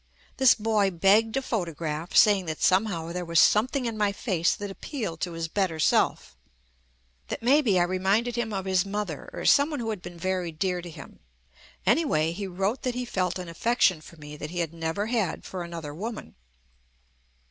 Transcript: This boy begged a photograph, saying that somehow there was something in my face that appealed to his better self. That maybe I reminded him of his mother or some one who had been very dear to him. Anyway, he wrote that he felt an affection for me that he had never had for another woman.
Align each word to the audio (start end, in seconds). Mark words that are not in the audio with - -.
This 0.37 0.55
boy 0.55 0.89
begged 0.89 1.37
a 1.37 1.43
photograph, 1.43 2.15
saying 2.15 2.45
that 2.47 2.59
somehow 2.59 3.11
there 3.11 3.23
was 3.23 3.39
something 3.39 3.85
in 3.85 3.99
my 3.99 4.11
face 4.11 4.55
that 4.55 4.71
appealed 4.71 5.21
to 5.21 5.33
his 5.33 5.47
better 5.47 5.77
self. 5.77 6.35
That 7.27 7.43
maybe 7.43 7.79
I 7.79 7.83
reminded 7.83 8.35
him 8.35 8.51
of 8.51 8.65
his 8.65 8.83
mother 8.83 9.29
or 9.31 9.45
some 9.45 9.69
one 9.69 9.79
who 9.79 9.91
had 9.91 10.01
been 10.01 10.17
very 10.17 10.51
dear 10.51 10.81
to 10.81 10.89
him. 10.89 11.19
Anyway, 11.85 12.31
he 12.31 12.47
wrote 12.47 12.81
that 12.81 12.95
he 12.95 13.05
felt 13.05 13.37
an 13.37 13.47
affection 13.47 14.01
for 14.01 14.17
me 14.17 14.35
that 14.37 14.49
he 14.49 14.57
had 14.57 14.73
never 14.73 15.05
had 15.05 15.45
for 15.45 15.61
another 15.61 15.93
woman. 15.93 16.33